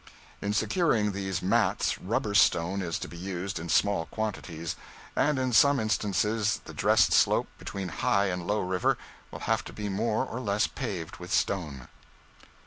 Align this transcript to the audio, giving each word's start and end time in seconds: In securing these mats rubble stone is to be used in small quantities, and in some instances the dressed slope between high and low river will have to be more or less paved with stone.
In 0.41 0.51
securing 0.53 1.11
these 1.11 1.43
mats 1.43 1.99
rubble 1.99 2.33
stone 2.33 2.81
is 2.81 2.97
to 2.97 3.07
be 3.07 3.17
used 3.19 3.59
in 3.59 3.69
small 3.69 4.07
quantities, 4.07 4.75
and 5.15 5.37
in 5.37 5.53
some 5.53 5.79
instances 5.79 6.59
the 6.65 6.73
dressed 6.73 7.13
slope 7.13 7.49
between 7.59 7.89
high 7.89 8.25
and 8.25 8.47
low 8.47 8.61
river 8.61 8.97
will 9.29 9.41
have 9.41 9.63
to 9.65 9.73
be 9.73 9.89
more 9.89 10.25
or 10.25 10.39
less 10.39 10.65
paved 10.65 11.17
with 11.17 11.31
stone. 11.31 11.87